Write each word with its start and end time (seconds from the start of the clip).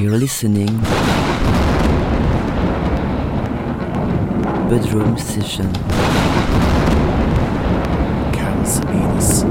You're 0.00 0.16
listening. 0.16 0.80
Bedroom 4.70 5.18
Session. 5.18 5.70
Carlos 8.32 8.76
Sabines 8.76 9.44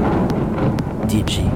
DJ 1.06 1.46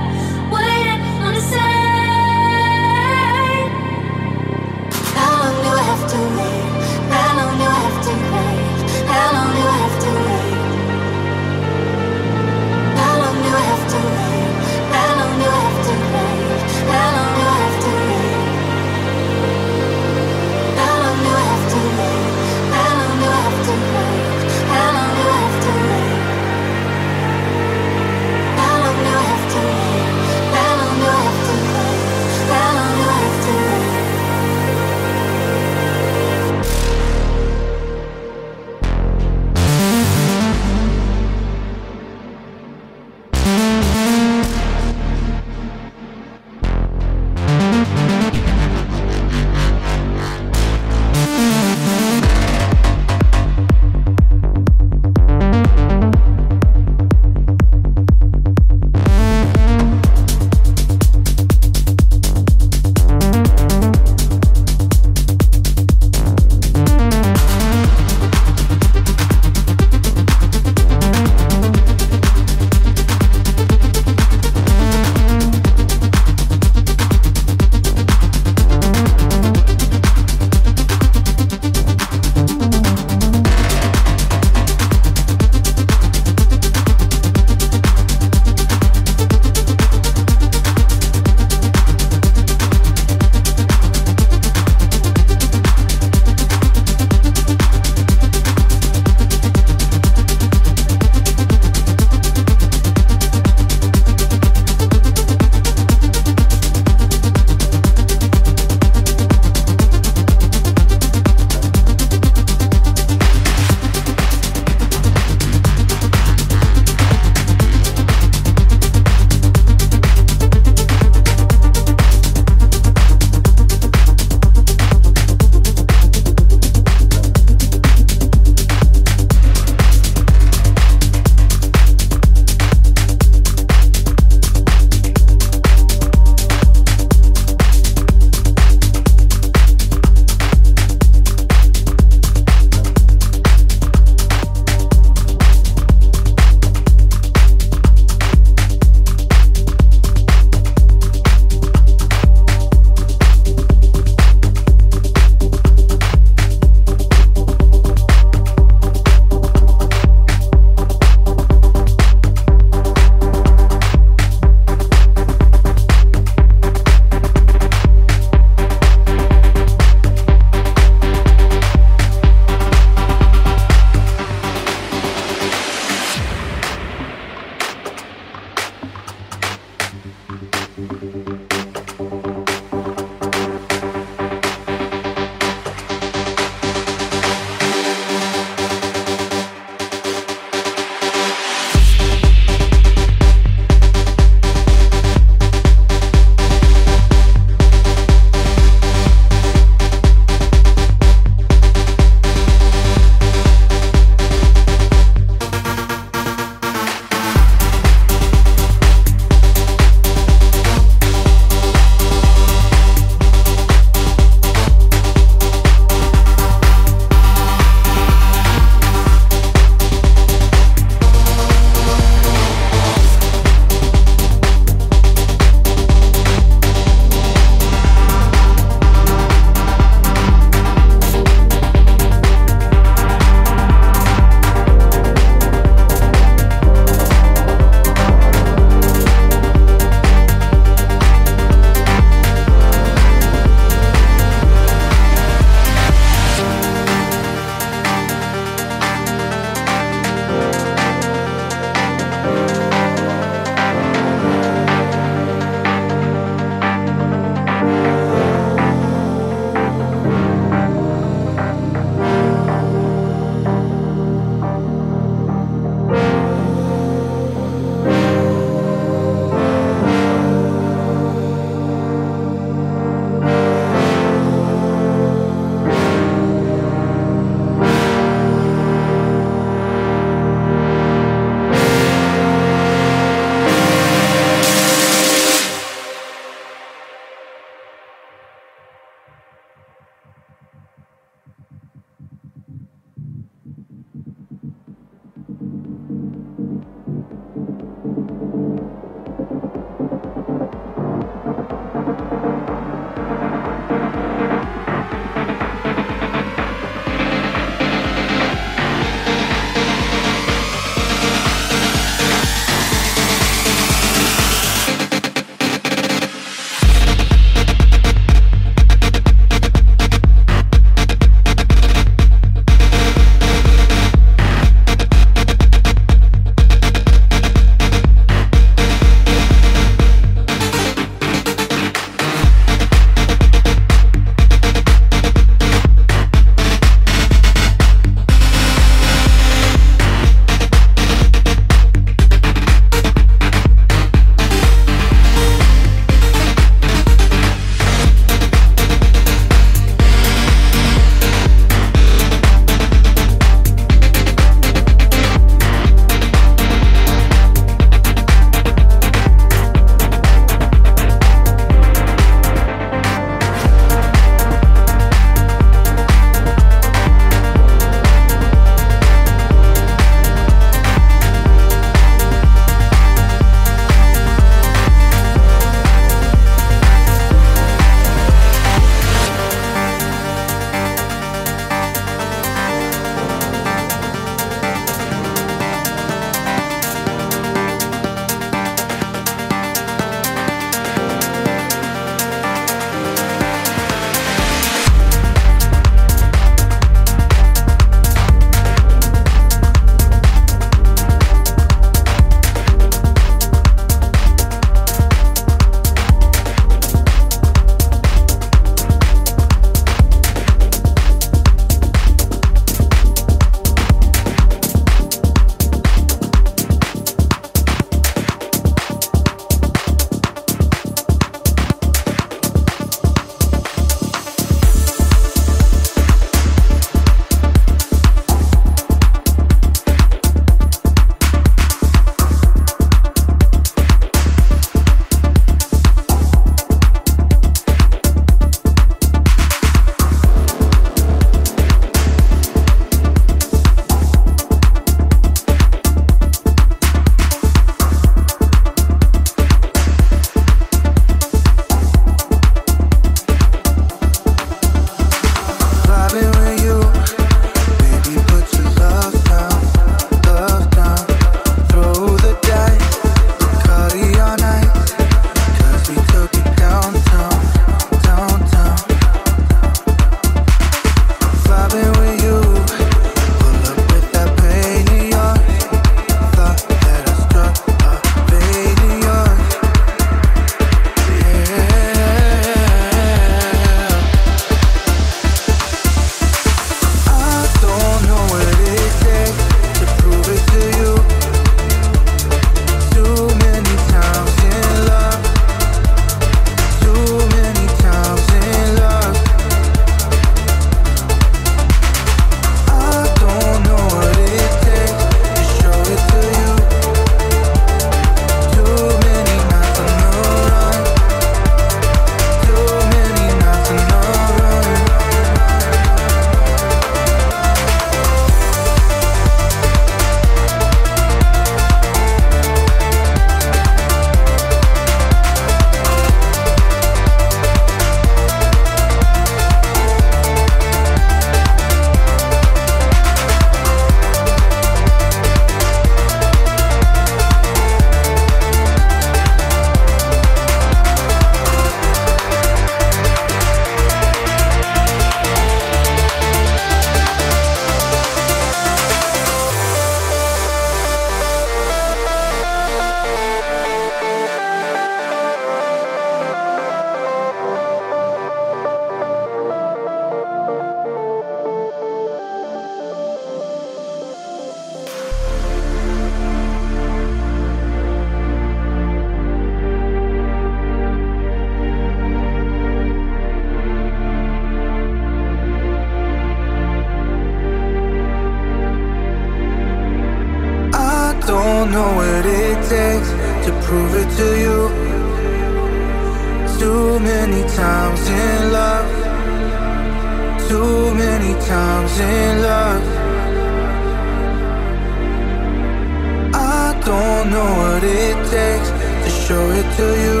what 597.60 597.68
it 597.68 597.96
takes 598.10 598.48
to 598.84 598.90
show 599.04 599.30
it 599.30 599.48
to 599.56 599.66
you. 599.84 600.00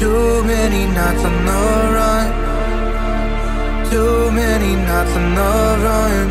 Too 0.00 0.44
many 0.44 0.86
nights 0.86 1.24
on 1.24 1.36
the 1.48 1.62
run. 1.96 2.26
Too 3.90 4.30
many 4.32 4.76
nights 4.76 5.14
on 5.16 5.34
the 5.34 5.52
run. 5.84 6.26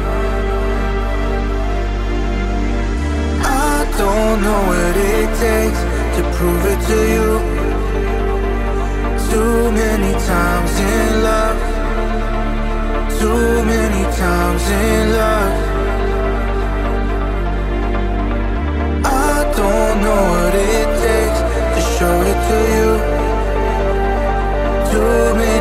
I 3.46 3.86
don't 3.98 4.42
know 4.46 4.62
what 4.72 4.96
it 4.98 5.30
takes 5.46 5.82
to 6.16 6.22
prove 6.36 6.66
it 6.74 6.80
to 6.90 7.00
you. 7.16 7.30
Too 9.30 9.72
many 9.72 10.12
times 10.26 10.74
in 10.80 11.24
love. 11.30 11.60
Too 13.20 13.64
many 13.74 14.04
times 14.18 14.70
in 14.70 15.12
love. 15.14 15.69
Don't 19.60 19.98
know 20.06 20.22
what 20.34 20.54
it 20.56 20.90
takes 21.06 21.40
to 21.76 21.82
show 21.96 22.16
it 22.32 22.40
to 22.50 22.58
you. 22.76 22.90
Too 24.92 25.24
many 25.42 25.59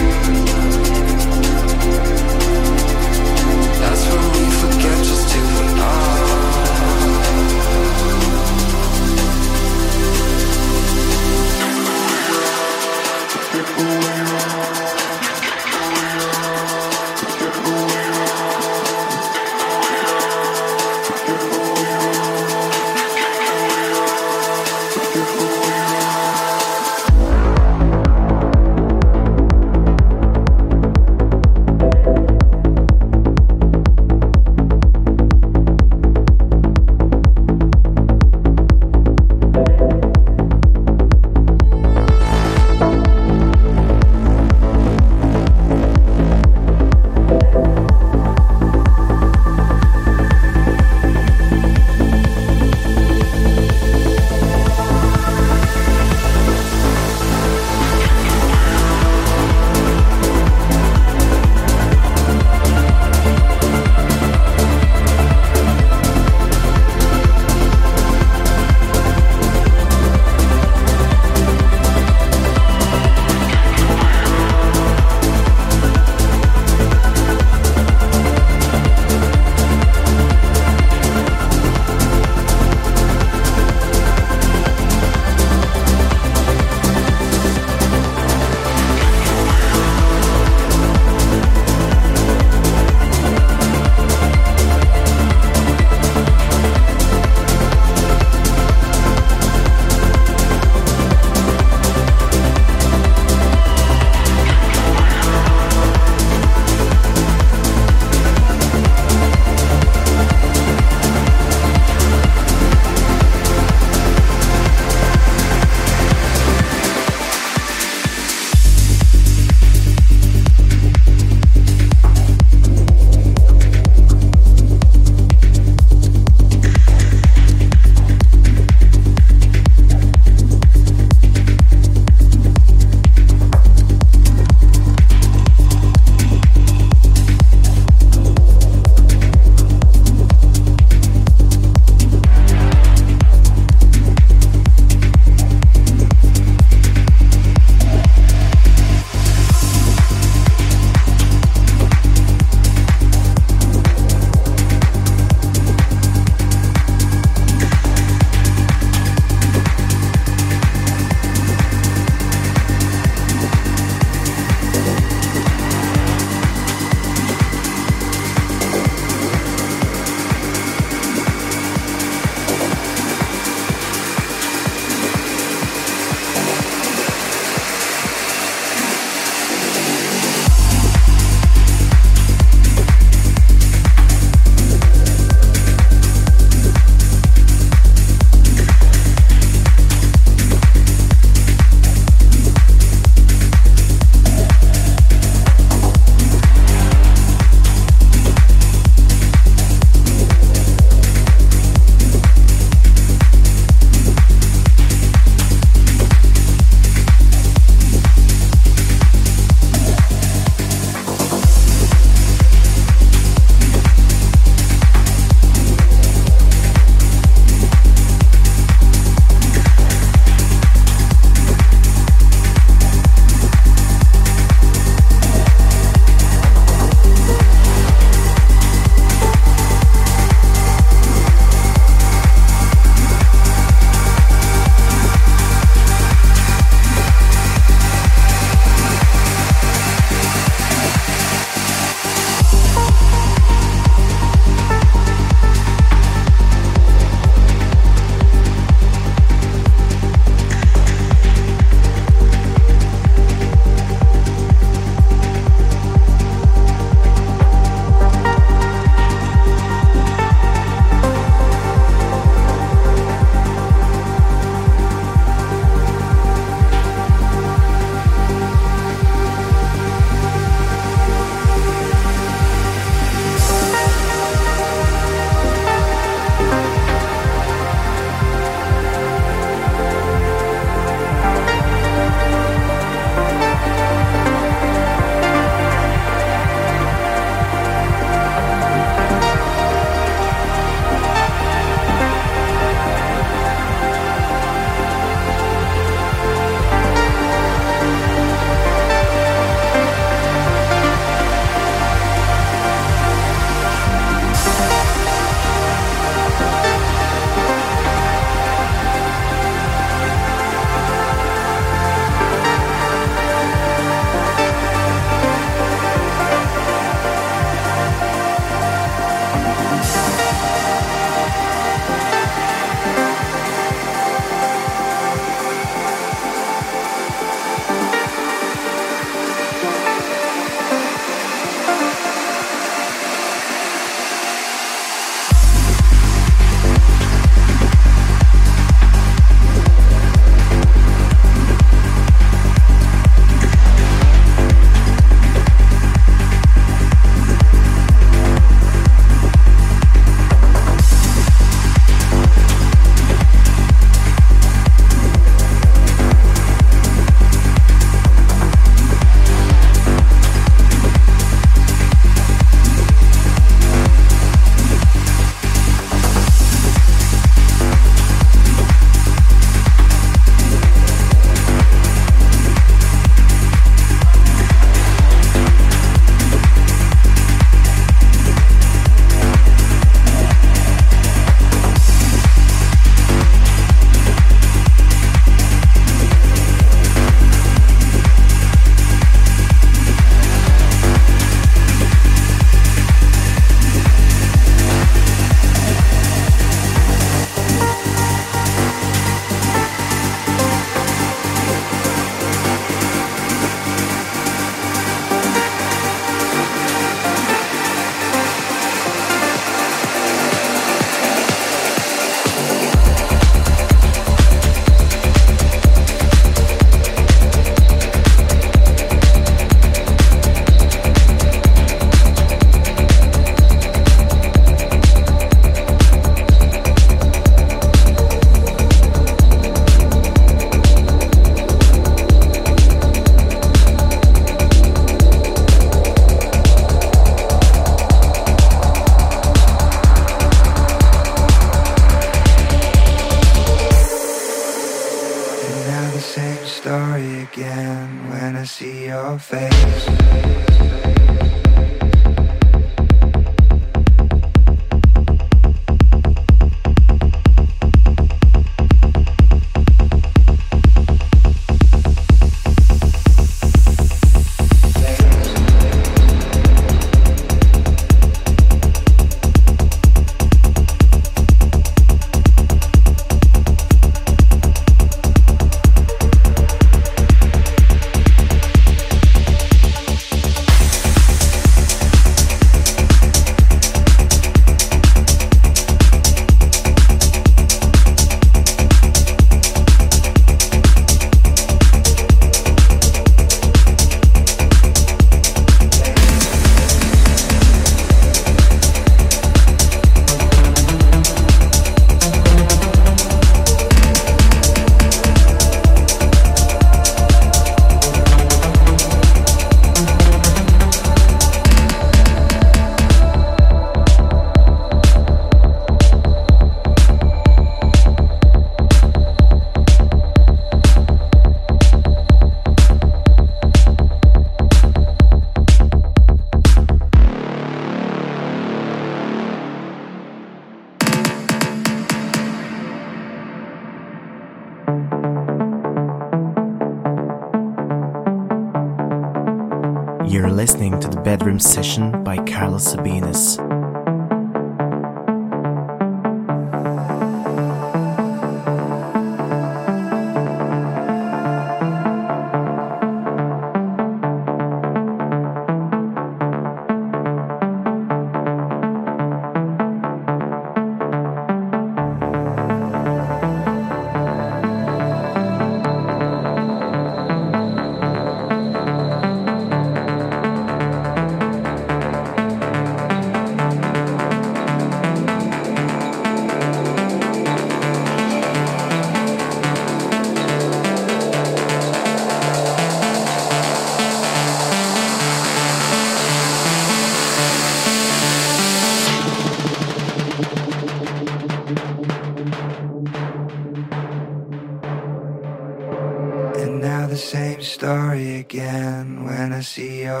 see 599.61 599.83
you. 599.83 600.00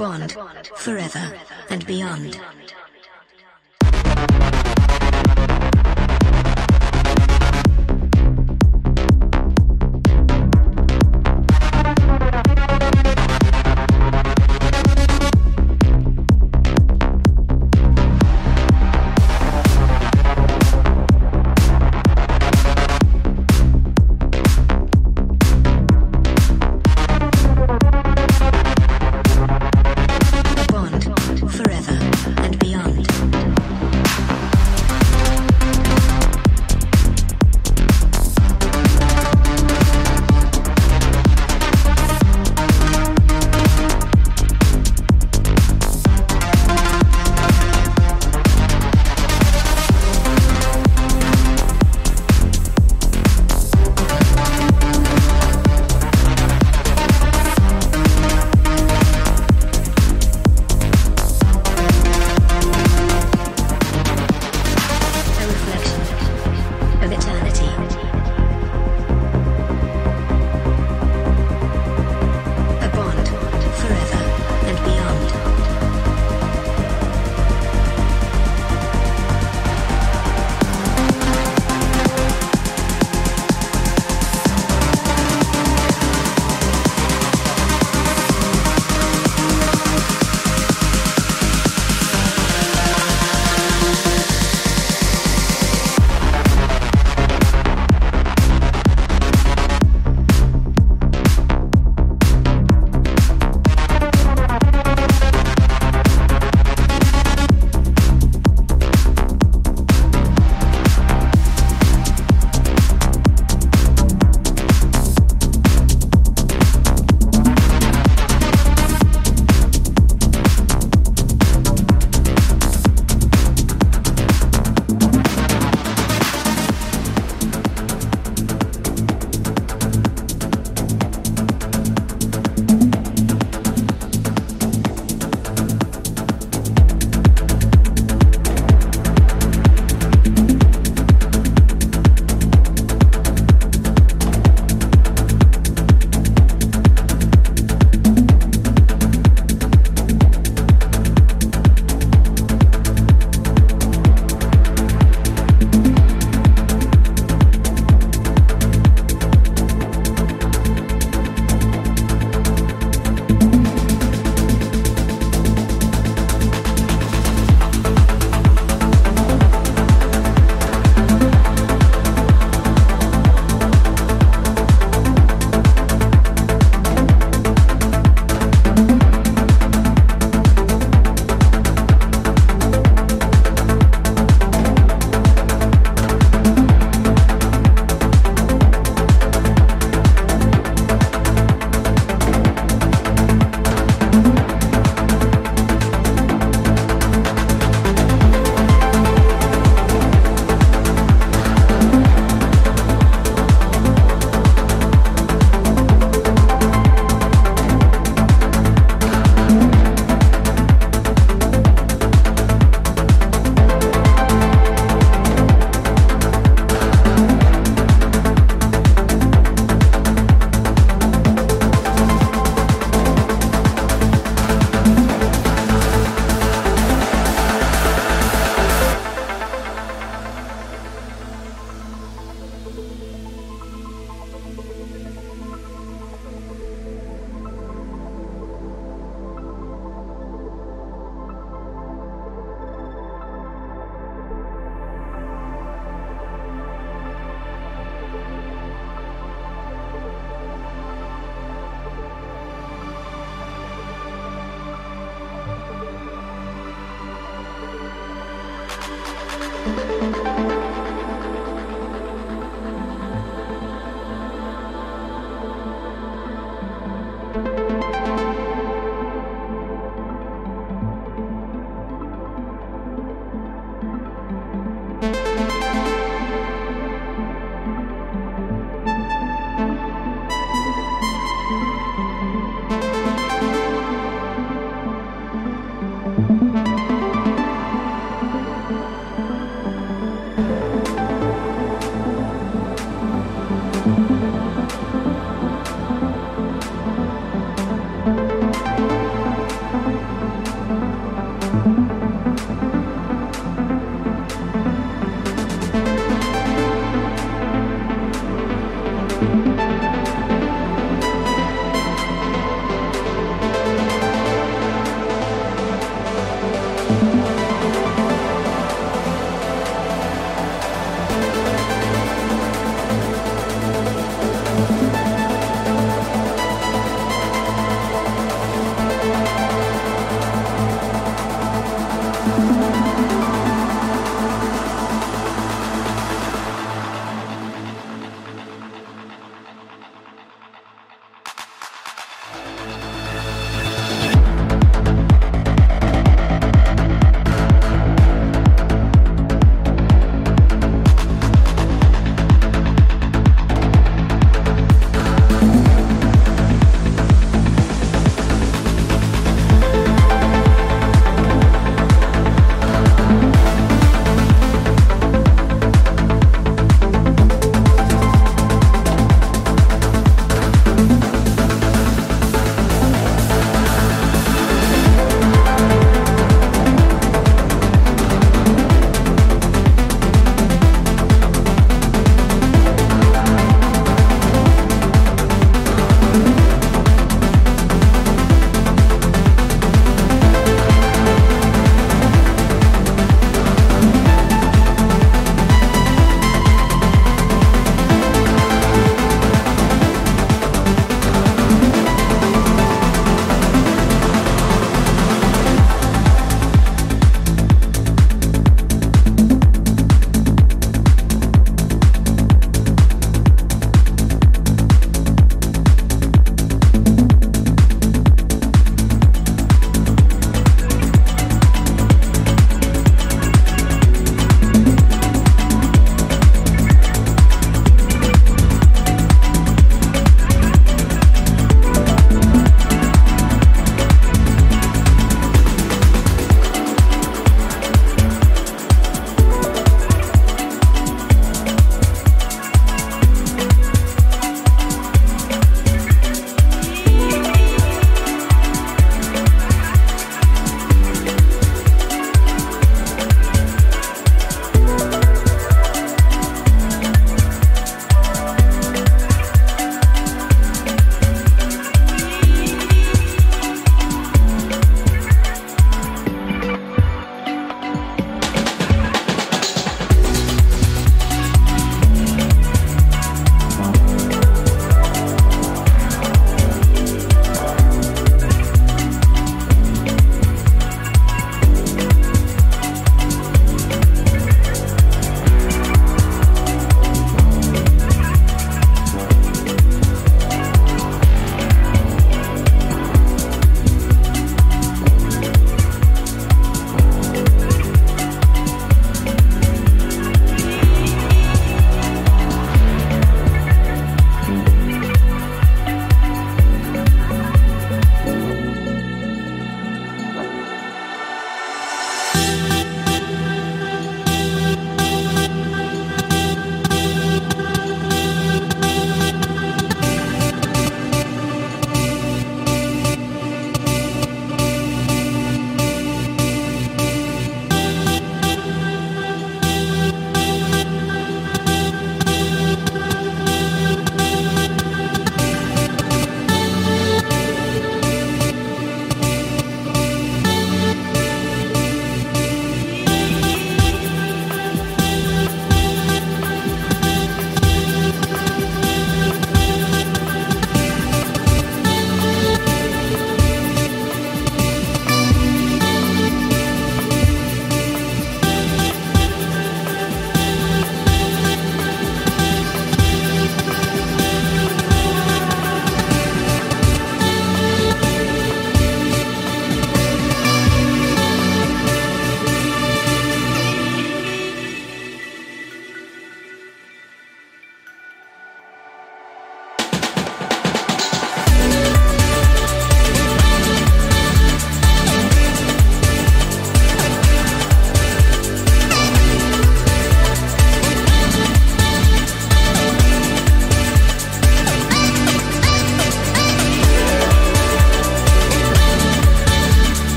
Bond 0.00 0.32
forever 0.76 1.38
and 1.68 1.84
beyond. 1.84 2.40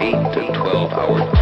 8 0.00 0.12
to 0.32 0.52
12 0.54 0.92
hour 0.94 1.18
trip. 1.34 1.39